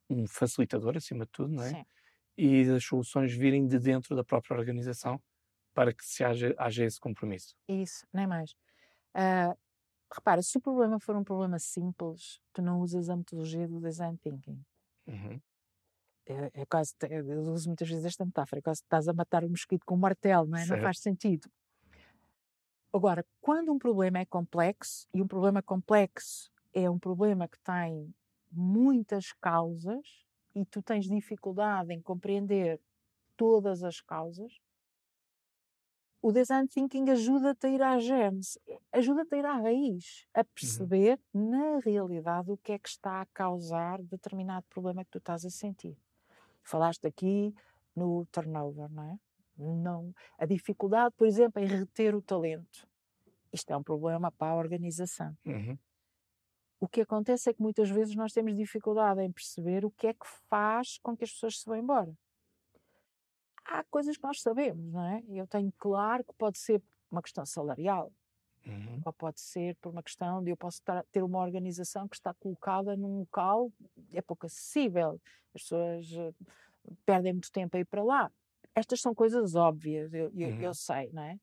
[0.09, 1.69] um facilitador acima de tudo, não é?
[1.69, 1.85] Sim.
[2.37, 5.21] E as soluções virem de dentro da própria organização
[5.73, 7.55] para que se haja, haja esse compromisso.
[7.67, 8.51] Isso, nem mais.
[9.15, 9.57] Uh,
[10.13, 14.17] repara, se o problema for um problema simples, tu não usas a metodologia do design
[14.17, 14.61] thinking.
[15.07, 15.41] Uhum.
[16.27, 19.49] É, é, quase, eu uso muitas vezes esta metáfora, é quase estás a matar um
[19.49, 20.65] mosquito com um martelo, não é?
[20.65, 20.79] Certo.
[20.79, 21.49] Não faz sentido.
[22.95, 28.15] Agora, quando um problema é complexo, e um problema complexo é um problema que tem
[28.49, 32.79] muitas causas, e tu tens dificuldade em compreender
[33.35, 34.61] todas as causas,
[36.21, 38.57] o design thinking ajuda-te a ir à gênese.
[38.93, 41.49] ajuda-te a ir à raiz, a perceber uhum.
[41.49, 45.49] na realidade o que é que está a causar determinado problema que tu estás a
[45.49, 45.97] sentir.
[46.63, 47.53] Falaste aqui
[47.93, 49.19] no turnover, não é?
[49.57, 52.87] Não, a dificuldade, por exemplo, em reter o talento.
[53.51, 55.35] Isto é um problema para a organização.
[55.45, 55.77] Uhum.
[56.79, 60.13] O que acontece é que muitas vezes nós temos dificuldade em perceber o que é
[60.13, 62.13] que faz com que as pessoas se vão embora.
[63.63, 65.23] Há coisas que nós sabemos, não é?
[65.29, 68.11] Eu tenho claro que pode ser uma questão salarial,
[68.65, 69.01] uhum.
[69.05, 72.95] ou pode ser por uma questão de eu posso ter uma organização que está colocada
[72.95, 73.71] num local
[74.13, 75.19] é pouco acessível,
[75.53, 76.33] as pessoas eh,
[77.05, 78.31] perdem muito tempo a ir para lá.
[78.75, 80.61] Estas são coisas óbvias, eu, eu, uhum.
[80.61, 81.39] eu sei, não é?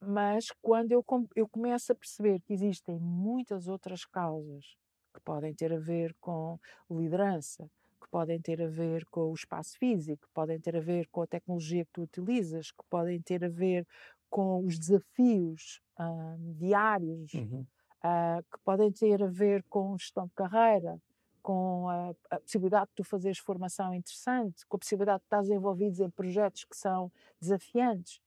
[0.00, 4.76] Mas quando eu, eu começo a perceber que existem muitas outras causas
[5.14, 6.58] que podem ter a ver com
[6.90, 7.70] liderança,
[8.02, 11.22] que podem ter a ver com o espaço físico, que podem ter a ver com
[11.22, 13.86] a tecnologia que tu utilizas, que podem ter a ver
[14.28, 17.64] com os desafios uh, diários, uhum.
[18.04, 21.00] uh, que podem ter a ver com gestão de carreira,
[21.44, 26.00] com a, a, possibilidade de tu fazeres formação interessante, com a possibilidade de estás envolvidos
[26.00, 28.18] em projetos que são desafiantes.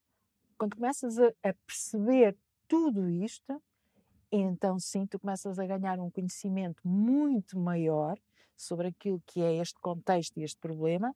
[0.55, 3.59] Quando começas a, a perceber tudo isto,
[4.31, 8.19] então sim, tu começas a ganhar um conhecimento muito maior
[8.55, 11.15] sobre aquilo que é este contexto e este problema,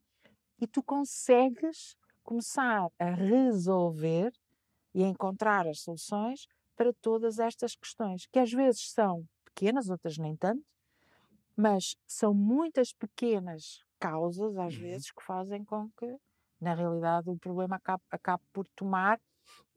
[0.60, 4.34] e tu consegues começar a resolver
[4.92, 10.18] e a encontrar as soluções para todas estas questões, que às vezes são pequenas, outras
[10.18, 10.64] nem tanto,
[11.62, 14.82] mas são muitas pequenas causas, às uhum.
[14.82, 16.17] vezes, que fazem com que,
[16.60, 19.21] na realidade, o problema acabe, acabe por tomar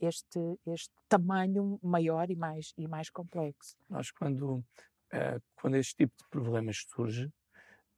[0.00, 3.76] este, este tamanho maior e mais, e mais complexo.
[3.88, 7.30] Nós, quando, uh, quando este tipo de problemas surge,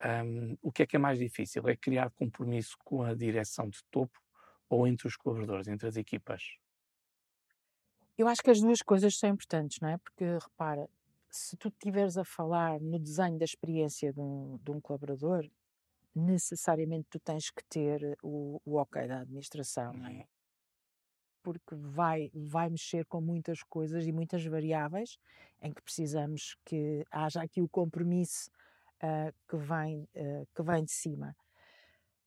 [0.05, 1.67] um, o que é que é mais difícil?
[1.69, 4.21] É criar compromisso com a direção de topo
[4.69, 6.43] ou entre os colaboradores, entre as equipas?
[8.19, 9.99] Eu acho que as duas coisas são importantes, não é?
[9.99, 10.89] Porque, repara,
[11.31, 15.49] se tu estiveres a falar no desenho da experiência de um, de um colaborador,
[16.15, 20.11] necessariamente tu tens que ter o, o ok da administração, não é?
[20.11, 20.25] Uhum
[21.47, 25.17] porque vai, vai mexer com muitas coisas e muitas variáveis
[25.63, 28.51] em que precisamos que haja aqui o compromisso
[29.01, 31.37] uh, que, vem, uh, que vem de cima.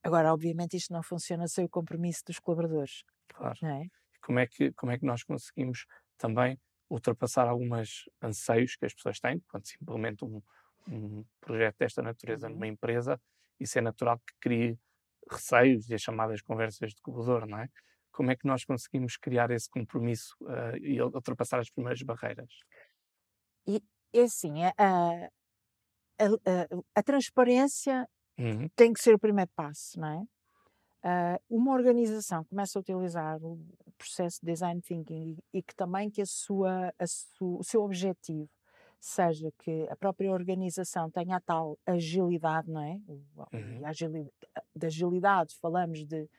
[0.02, 3.04] Agora, obviamente, isto não funciona sem o compromisso dos colaboradores.
[3.28, 3.58] Claro.
[3.62, 3.88] Não é?
[4.22, 5.86] Como é, que, como é que nós conseguimos
[6.18, 6.58] também
[6.90, 10.42] ultrapassar alguns anseios que as pessoas têm quando se implementa um,
[10.88, 12.54] um projeto desta natureza uhum.
[12.54, 13.20] numa empresa?
[13.60, 14.80] Isso é natural que crie
[15.30, 17.70] receios e as chamadas conversas de corredor, não é?
[18.12, 22.50] como é que nós conseguimos criar esse compromisso uh, e ultrapassar as primeiras barreiras?
[23.66, 23.82] E,
[24.14, 25.30] é assim, a, a,
[26.20, 28.06] a, a transparência
[28.38, 28.68] uhum.
[28.76, 30.24] tem que ser o primeiro passo, não é?
[31.04, 33.58] Uh, uma organização começa a utilizar o
[33.98, 37.84] processo de design thinking e, e que também que a sua, a su, o seu
[37.84, 38.50] objetivo
[39.00, 43.00] seja que a própria organização tenha a tal agilidade, não é?
[43.54, 43.86] Uhum.
[43.86, 44.32] Agilidade,
[44.76, 46.30] de agilidade falamos de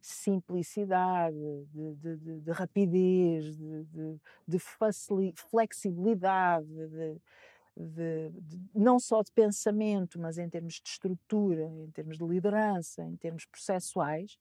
[0.00, 1.36] simplicidade,
[1.72, 4.58] de, de, de, de rapidez, de,
[5.36, 6.66] flexibilidade,
[8.74, 13.44] não só de pensamento, mas em termos de estrutura, em termos de liderança, em termos
[13.46, 14.38] processuais.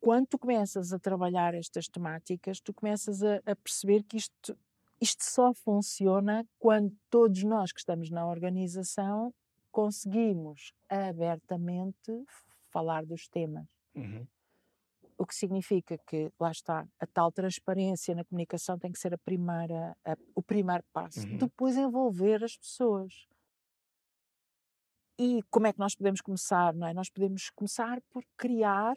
[0.00, 4.56] Quando tu começas a trabalhar estas temáticas, tu começas a, a perceber que isto,
[5.00, 9.32] isto só funciona quando todos nós que estamos na organização
[9.70, 12.24] conseguimos abertamente
[12.68, 13.66] falar dos temas.
[13.94, 14.26] Uhum.
[15.22, 19.18] O que significa que, lá está, a tal transparência na comunicação tem que ser a
[19.18, 21.24] primeira, a, o primeiro passo.
[21.24, 21.36] Uhum.
[21.36, 23.28] Depois envolver as pessoas.
[25.16, 26.74] E como é que nós podemos começar?
[26.74, 26.92] Não é?
[26.92, 28.96] Nós podemos começar por criar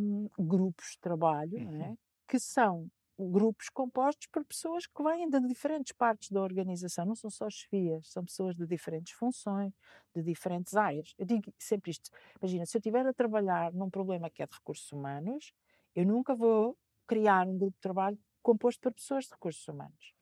[0.00, 1.82] um, grupos de trabalho uhum.
[1.82, 1.94] é?
[2.26, 7.28] que são grupos compostos por pessoas que vêm de diferentes partes da organização, não são
[7.28, 9.74] só chefias, são pessoas de diferentes funções,
[10.14, 11.14] de diferentes áreas.
[11.18, 12.10] Eu digo sempre isto:
[12.40, 15.52] imagina, se eu estiver a trabalhar num problema que é de recursos humanos,
[15.96, 20.14] eu nunca vou criar um grupo de trabalho composto por pessoas de recursos humanos.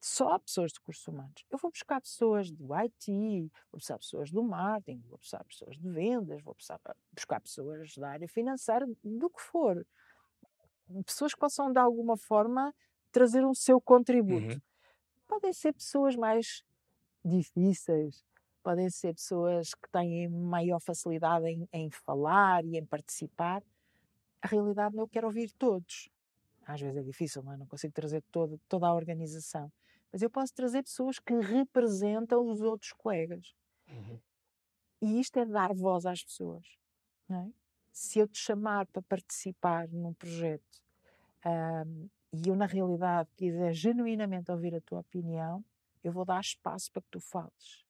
[0.00, 1.44] Só pessoas de recursos humanos.
[1.48, 5.88] Eu vou buscar pessoas do IT, vou buscar pessoas do marketing, vou buscar pessoas de
[5.88, 6.80] vendas, vou buscar,
[7.12, 9.86] buscar pessoas da área financeira, do que for
[11.04, 12.74] pessoas que possam de alguma forma
[13.12, 14.54] trazer o seu contributo.
[14.54, 14.60] Uhum.
[15.26, 16.64] Podem ser pessoas mais
[17.24, 18.24] difíceis,
[18.62, 23.62] podem ser pessoas que têm maior facilidade em, em falar e em participar.
[24.42, 26.10] A realidade não eu quero ouvir todos.
[26.66, 27.56] Às vezes é difícil, não, é?
[27.56, 29.72] não consigo trazer todo, toda a organização.
[30.12, 33.54] Mas eu posso trazer pessoas que representam os outros colegas.
[33.88, 34.18] Uhum.
[35.00, 36.66] E isto é dar voz às pessoas.
[37.30, 37.46] É?
[37.98, 40.80] se eu te chamar para participar num projeto
[41.44, 45.64] um, e eu, na realidade, quiser genuinamente ouvir a tua opinião,
[46.04, 47.84] eu vou dar espaço para que tu fales.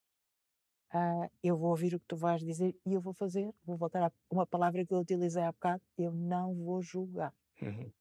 [0.91, 4.01] Uh, eu vou ouvir o que tu vais dizer e eu vou fazer, vou voltar
[4.01, 7.31] a uma palavra que eu utilizei há bocado, eu não vou julgar.
[7.61, 7.91] Uhum.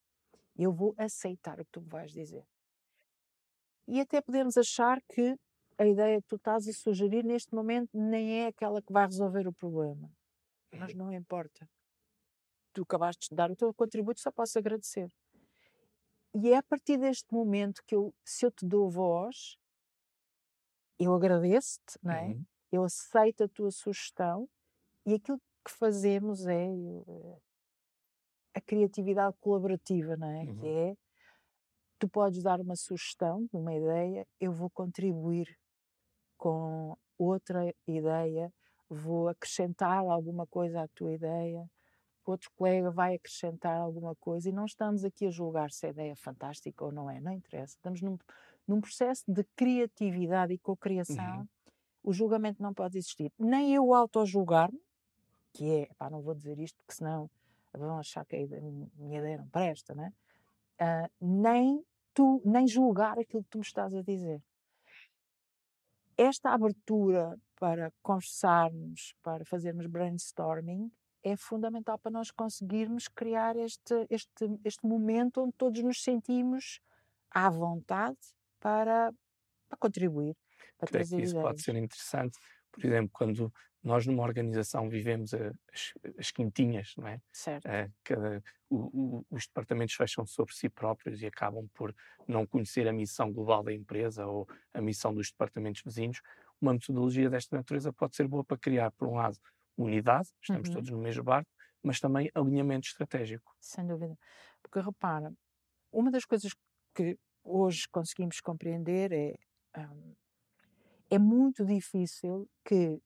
[0.56, 2.46] Eu vou aceitar o que tu vais dizer.
[3.86, 5.38] E até podemos achar que
[5.76, 9.46] a ideia que tu estás a sugerir neste momento nem é aquela que vai resolver
[9.46, 10.10] o problema.
[10.72, 11.68] Mas não importa.
[12.72, 15.12] Tu acabaste de dar o teu contributo, só posso agradecer.
[16.34, 19.58] E é a partir deste momento que eu, se eu te dou voz,
[20.98, 22.28] eu agradeço-te, não é?
[22.28, 24.48] Uhum eu aceito a tua sugestão
[25.06, 27.38] e aquilo que fazemos é eh,
[28.54, 30.44] a criatividade colaborativa, não é?
[30.44, 30.58] Uhum.
[30.58, 30.96] Que é
[31.98, 35.58] tu podes dar uma sugestão, uma ideia, eu vou contribuir
[36.36, 38.52] com outra ideia,
[38.88, 41.68] vou acrescentar alguma coisa à tua ideia,
[42.24, 46.12] outro colega vai acrescentar alguma coisa e não estamos aqui a julgar se a ideia
[46.12, 47.74] é fantástica ou não é, não interessa.
[47.74, 48.18] Estamos num,
[48.66, 51.46] num processo de criatividade e co-criação uhum
[52.08, 53.30] o julgamento não pode existir.
[53.38, 54.80] Nem eu auto-julgar-me,
[55.52, 57.30] que é, pá, não vou dizer isto porque senão
[57.70, 60.10] vão achar que a minha ideia não presta, né?
[60.80, 64.42] Uh, nem tu, nem julgar aquilo que tu me estás a dizer.
[66.16, 70.90] Esta abertura para conversarmos, para fazermos brainstorming,
[71.22, 76.80] é fundamental para nós conseguirmos criar este, este, este momento onde todos nos sentimos
[77.30, 78.16] à vontade
[78.60, 79.12] para,
[79.68, 80.34] para contribuir
[80.78, 81.42] para Creio que isso ideias.
[81.42, 82.38] pode ser interessante,
[82.70, 87.20] por exemplo, quando nós numa organização vivemos as, as quintinhas, não é?
[87.32, 87.66] Certo.
[87.66, 91.94] Uh, cada, o, o, os departamentos fecham sobre si próprios e acabam por
[92.26, 96.20] não conhecer a missão global da empresa ou a missão dos departamentos vizinhos.
[96.60, 99.38] Uma metodologia desta natureza pode ser boa para criar, por um lado,
[99.76, 100.74] unidade, estamos uhum.
[100.74, 101.50] todos no mesmo barco,
[101.82, 103.54] mas também alinhamento estratégico.
[103.60, 104.18] Sem dúvida.
[104.60, 105.32] Porque repara,
[105.92, 106.52] uma das coisas
[106.94, 109.34] que hoje conseguimos compreender é
[109.78, 110.14] um,
[111.10, 113.00] é muito difícil que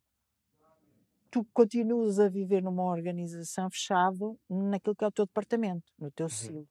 [1.31, 6.27] tu continues a viver numa organização fechado naquilo que é o teu departamento, no teu
[6.27, 6.31] uhum.
[6.31, 6.69] silo.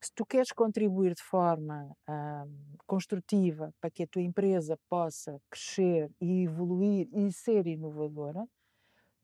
[0.00, 6.10] Se tu queres contribuir de forma hum, construtiva para que a tua empresa possa crescer
[6.20, 8.46] e evoluir e ser inovadora,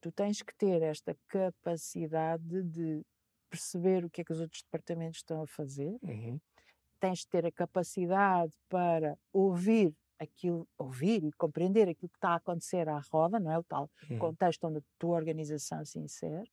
[0.00, 3.02] tu tens que ter esta capacidade de
[3.48, 6.40] perceber o que é que os outros departamentos estão a fazer, uhum.
[6.98, 12.36] tens de ter a capacidade para ouvir aquilo, ouvir e compreender aquilo que está a
[12.36, 13.58] acontecer à roda, não é?
[13.58, 14.18] O tal uhum.
[14.18, 16.50] contexto onde a tua organização se insere.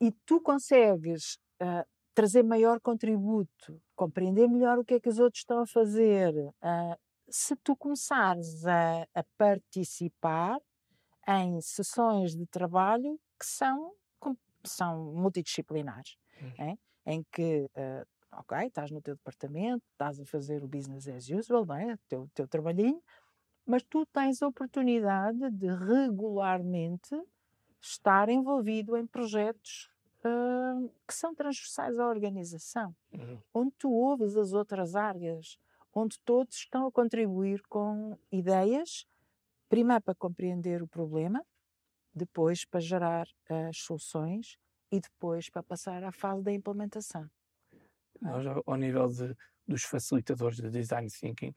[0.00, 5.40] E tu consegues uh, trazer maior contributo, compreender melhor o que é que os outros
[5.40, 10.58] estão a fazer, uh, se tu começares a, a, participar
[11.28, 13.92] em sessões de trabalho que são,
[14.64, 16.70] são multidisciplinares, uhum.
[16.70, 16.78] é?
[17.06, 18.06] em que uh,
[18.38, 21.94] ok, estás no teu departamento, estás a fazer o business as usual, não é?
[21.94, 23.02] O teu, teu trabalhinho,
[23.64, 27.20] mas tu tens a oportunidade de regularmente
[27.80, 29.90] estar envolvido em projetos
[30.24, 33.38] uh, que são transversais à organização, uhum.
[33.52, 35.58] onde tu ouves as outras áreas,
[35.92, 39.06] onde todos estão a contribuir com ideias,
[39.68, 41.44] primeiro para compreender o problema,
[42.14, 44.56] depois para gerar as soluções
[44.90, 47.28] e depois para passar à fase da implementação.
[48.20, 51.54] Nós, ao nível de, dos facilitadores de design thinking,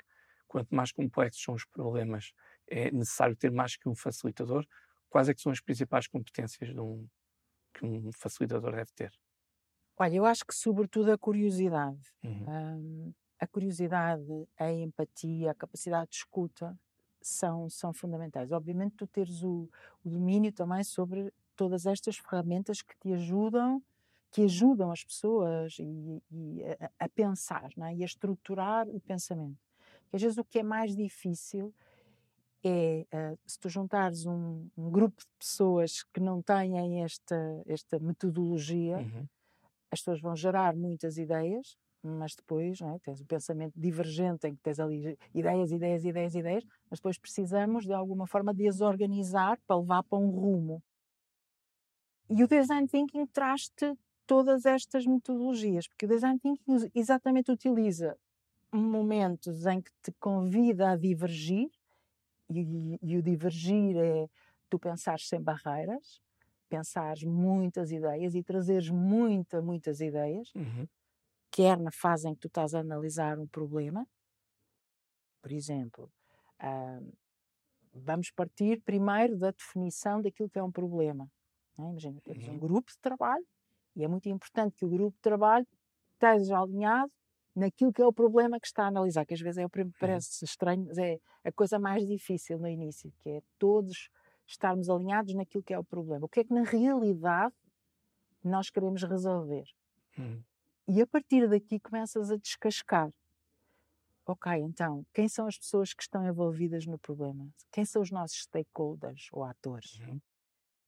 [0.47, 2.31] quanto mais complexos são os problemas,
[2.67, 4.65] é necessário ter mais que um facilitador.
[5.09, 7.07] Quais é que são as principais competências um,
[7.73, 9.11] que um facilitador deve ter?
[9.97, 11.99] Olha, eu acho que sobretudo a curiosidade.
[12.23, 12.45] Uhum.
[12.47, 16.77] Um, a curiosidade, a empatia, a capacidade de escuta
[17.21, 18.51] são, são fundamentais.
[18.51, 19.69] Obviamente, tu teres o,
[20.03, 23.83] o domínio também sobre todas estas ferramentas que te ajudam
[24.31, 27.95] que ajudam as pessoas e, e a, a, pensar é?
[27.95, 29.57] e a estruturar o pensamento.
[30.03, 31.73] Porque às vezes o que é mais difícil
[32.63, 37.99] é uh, se tu juntares um, um, grupo de pessoas que não têm esta, esta
[37.99, 39.25] metodologia, uhum.
[39.91, 42.99] as pessoas vão gerar muitas ideias, mas depois é?
[42.99, 47.85] tens o pensamento divergente em que tens ali ideias, ideias, ideias, ideias, mas depois precisamos
[47.85, 50.83] de alguma forma de as organizar para levar para um rumo.
[52.29, 53.97] E o design thinking traz-te
[54.29, 58.15] todas estas metodologias, porque o design thinking exatamente utiliza
[58.71, 61.71] momentos em que te convida a divergir,
[62.47, 64.29] e, e o divergir é
[64.69, 66.21] tu pensares sem barreiras,
[66.69, 70.87] pensares muitas ideias e trazeres muita, muitas ideias, uhum.
[71.49, 74.07] quer na fase em que tu estás a analisar um problema,
[75.41, 76.07] por exemplo,
[76.61, 77.17] uh,
[77.95, 81.27] vamos partir primeiro da definição daquilo que é um problema.
[81.79, 81.81] É?
[81.81, 82.53] Imagina, temos uhum.
[82.53, 83.47] um grupo de trabalho
[84.01, 85.67] e é muito importante que o grupo de trabalho
[86.13, 87.11] esteja alinhado
[87.55, 89.97] naquilo que é o problema que está a analisar, que às vezes é o primeiro,
[89.99, 94.09] parece estranho, mas é a coisa mais difícil no início, que é todos
[94.47, 96.25] estarmos alinhados naquilo que é o problema.
[96.25, 97.53] O que é que na realidade
[98.43, 99.65] nós queremos resolver?
[100.17, 100.41] Hum.
[100.87, 103.11] E a partir daqui começas a descascar.
[104.25, 107.47] Ok, então, quem são as pessoas que estão envolvidas no problema?
[107.71, 109.99] Quem são os nossos stakeholders ou atores?
[109.99, 110.21] Uhum.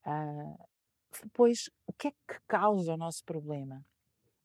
[0.06, 0.71] Uh,
[1.20, 3.84] depois, o que é que causa o nosso problema?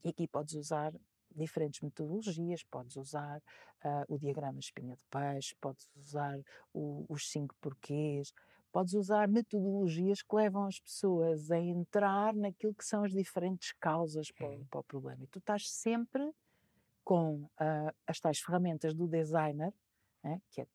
[0.05, 0.93] E aqui podes usar
[1.35, 3.39] diferentes metodologias, podes usar
[3.85, 6.39] uh, o diagrama espinha de peixe, podes usar
[6.73, 8.33] o, os cinco porquês,
[8.73, 14.31] podes usar metodologias que levam as pessoas a entrar naquilo que são as diferentes causas
[14.31, 14.65] para, uhum.
[14.71, 15.23] para o problema.
[15.23, 16.31] E tu estás sempre
[17.05, 19.73] com uh, as tais ferramentas do designer,
[20.23, 20.67] né, que é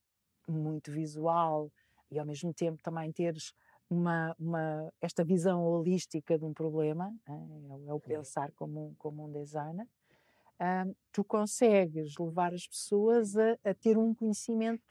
[0.48, 1.72] muito visual
[2.10, 3.54] e ao mesmo tempo também teres
[3.92, 7.48] uma, uma, esta visão holística de um problema, né,
[7.86, 13.58] é, é o pensar como, como um designer, uh, tu consegues levar as pessoas a,
[13.66, 14.82] a, ter um conhecimento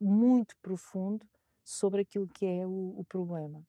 [0.00, 1.26] muito profundo
[1.62, 3.62] sobre aquilo que é o, o problema.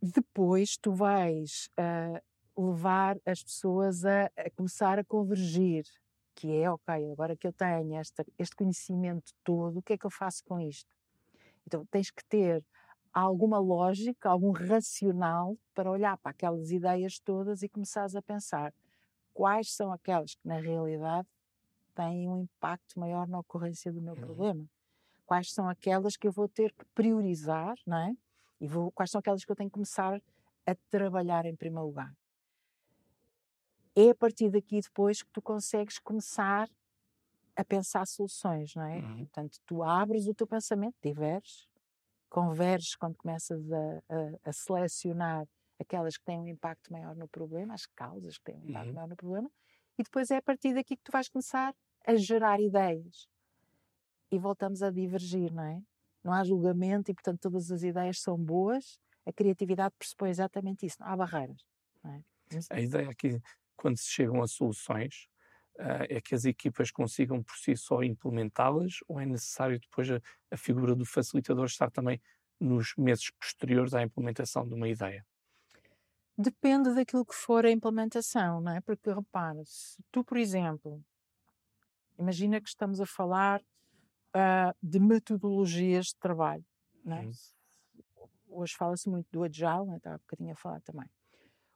[0.00, 5.84] Depois tu vais uh, levar as pessoas a, a, começar a convergir,
[6.36, 10.06] que é, ok, agora que eu tenho esta, este conhecimento todo, o que é que
[10.06, 10.93] eu faço com isto?
[11.66, 12.64] Então tens que ter
[13.12, 18.74] alguma lógica, algum racional para olhar para aquelas ideias todas e começares a pensar
[19.32, 21.28] quais são aquelas que na realidade
[21.94, 24.20] têm um impacto maior na ocorrência do meu uhum.
[24.20, 24.64] problema.
[25.26, 28.14] Quais são aquelas que eu vou ter que priorizar, não é?
[28.60, 30.20] E vou, quais são aquelas que eu tenho que começar
[30.66, 32.12] a trabalhar em primeiro lugar.
[33.94, 36.68] É a partir daqui depois que tu consegues começar
[37.56, 38.98] a pensar soluções, não é?
[38.98, 39.18] Uhum.
[39.18, 41.68] Portanto, tu abres o teu pensamento, diverges,
[42.28, 43.76] converges quando começas a,
[44.08, 45.46] a, a, selecionar
[45.78, 48.94] aquelas que têm um impacto maior no problema, as causas que têm um impacto uhum.
[48.94, 49.50] maior no problema,
[49.98, 51.74] e depois é a partir daqui que tu vais começar
[52.06, 53.28] a gerar ideias.
[54.30, 55.80] E voltamos a divergir, não é?
[56.24, 58.98] Não há julgamento e, portanto, todas as ideias são boas.
[59.26, 60.96] A criatividade pressupõe exatamente isso.
[60.98, 61.64] Não há barreiras.
[62.02, 62.24] Não é?
[62.70, 63.40] A ideia aqui,
[63.76, 65.28] quando se chegam a soluções,
[65.78, 70.20] é que as equipas consigam por si só implementá-las ou é necessário depois a,
[70.50, 72.20] a figura do facilitador estar também
[72.60, 75.26] nos meses posteriores à implementação de uma ideia?
[76.36, 78.80] Depende daquilo que for a implementação, não é?
[78.80, 81.02] Porque repara, se tu, por exemplo,
[82.18, 86.64] imagina que estamos a falar uh, de metodologias de trabalho,
[87.04, 87.30] não é?
[88.48, 89.96] Hoje fala-se muito do Agile, né?
[89.96, 91.08] estava um bocadinho a falar também.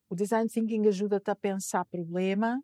[0.09, 2.63] O Design Thinking ajuda-te a pensar problema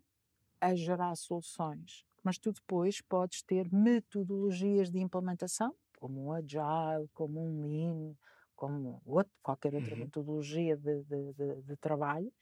[0.65, 2.05] a gerar soluções.
[2.23, 8.15] Mas tu depois podes ter metodologias de implementação, como um Agile, como um Lean,
[8.57, 10.01] como outro, qualquer outra uhum.
[10.01, 12.33] metodologia de, de, de, de trabalho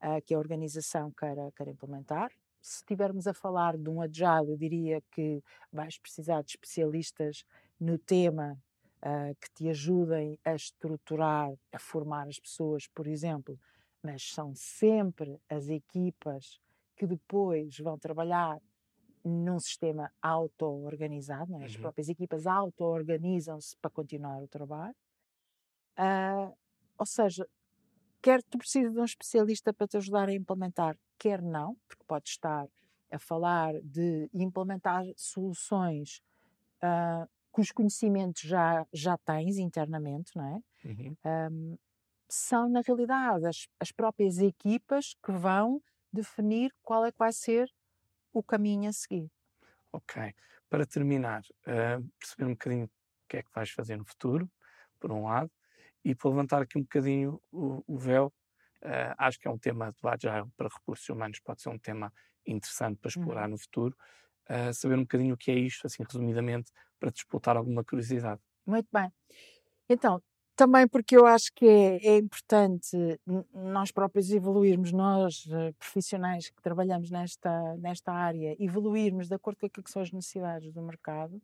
[0.00, 2.30] uh, que a organização queira, queira implementar.
[2.60, 7.44] Se estivermos a falar de um Agile, eu diria que vais precisar de especialistas
[7.78, 8.56] no tema
[8.98, 13.58] uh, que te ajudem a estruturar, a formar as pessoas, por exemplo,
[14.02, 16.60] mas são sempre as equipas
[16.96, 18.60] que depois vão trabalhar
[19.24, 21.64] num sistema auto-organizado, é?
[21.64, 21.80] as uhum.
[21.80, 24.94] próprias equipas auto-organizam-se para continuar o trabalho.
[25.98, 26.54] Uh,
[26.98, 27.48] ou seja,
[28.20, 32.28] quer tu precisas de um especialista para te ajudar a implementar, quer não, porque pode
[32.28, 32.68] estar
[33.10, 36.20] a falar de implementar soluções
[36.82, 40.88] uh, cujos conhecimentos já, já tens internamente, não é?
[40.88, 41.16] Uhum.
[41.24, 41.78] Um,
[42.28, 45.80] são, na realidade, as, as próprias equipas que vão
[46.14, 47.68] definir qual é que vai ser
[48.32, 49.30] o caminho a seguir.
[49.92, 50.34] Ok.
[50.68, 54.50] Para terminar, uh, perceber um bocadinho o que é que vais fazer no futuro,
[54.98, 55.50] por um lado,
[56.04, 58.32] e para levantar aqui um bocadinho o, o véu,
[58.82, 62.12] uh, acho que é um tema do Agile para recursos humanos, pode ser um tema
[62.46, 63.50] interessante para explorar uhum.
[63.50, 63.96] no futuro.
[64.48, 68.40] Uh, saber um bocadinho o que é isto, assim, resumidamente, para disputar alguma curiosidade.
[68.66, 69.10] Muito bem.
[69.88, 70.22] Então,
[70.56, 72.96] também porque eu acho que é, é importante
[73.52, 79.66] nós próprios evoluirmos, nós eh, profissionais que trabalhamos nesta, nesta área, evoluirmos de acordo com
[79.66, 81.42] aquilo que são as necessidades do mercado.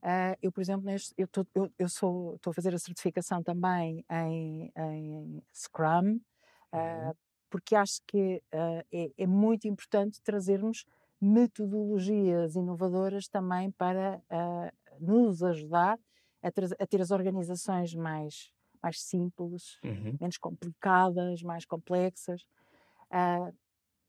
[0.00, 3.42] Uh, eu, por exemplo, neste, eu, tô, eu, eu sou, estou a fazer a certificação
[3.42, 6.14] também em, em Scrum,
[6.72, 7.12] uh, uhum.
[7.50, 10.86] porque acho que uh, é, é, muito importante trazermos
[11.20, 14.22] metodologias inovadoras também para
[15.00, 15.98] nos ajudar
[16.42, 20.16] a, ter, a ter as organizações mais, mais simples, uhum.
[20.20, 22.42] menos complicadas, mais complexas.
[23.10, 23.54] Uh,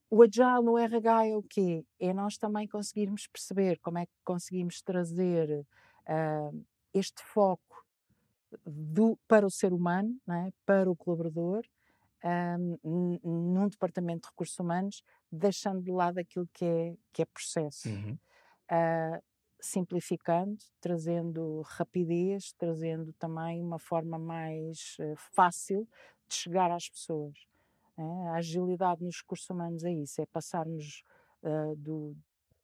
[0.09, 1.85] o Agile no RH é o quê?
[1.99, 5.65] É nós também conseguirmos perceber como é que conseguimos trazer
[6.07, 7.85] uh, este foco
[8.65, 10.51] do, para o ser humano, é?
[10.65, 11.63] para o colaborador,
[12.83, 17.87] um, num departamento de recursos humanos, deixando de lado aquilo que é, que é processo.
[17.87, 18.17] Uhum.
[18.71, 19.23] Uh,
[19.59, 25.87] simplificando, trazendo rapidez, trazendo também uma forma mais uh, fácil
[26.27, 27.37] de chegar às pessoas.
[27.97, 28.27] É?
[28.29, 31.03] A agilidade nos recursos humanos é isso, é passarmos
[31.43, 32.15] uh, do,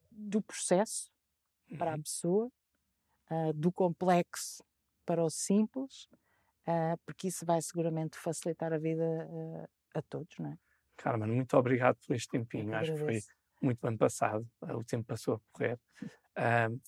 [0.10, 1.12] do processo
[1.70, 1.78] uhum.
[1.78, 2.02] para a uhum.
[2.02, 2.52] pessoa,
[3.30, 4.64] uh, do complexo
[5.06, 6.10] para o simples,
[7.06, 9.06] porque isso vai seguramente facilitar a vida
[9.94, 10.58] a todos, não é?
[10.98, 12.74] Carmen, muito obrigado por este tempinho.
[12.74, 13.20] Acho que foi
[13.62, 14.50] muito bem passado.
[14.62, 15.80] O tempo passou a correr.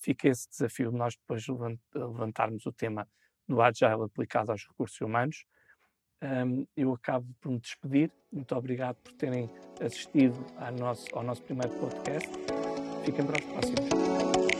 [0.00, 1.46] Fica esse desafio de nós depois
[1.94, 3.08] levantarmos o tema
[3.46, 5.44] do Agile aplicado aos recursos humanos.
[6.22, 8.10] Um, eu acabo por me despedir.
[8.30, 9.48] Muito obrigado por terem
[9.80, 12.28] assistido ao nosso, ao nosso primeiro podcast.
[13.04, 14.57] Fiquem para os próximos.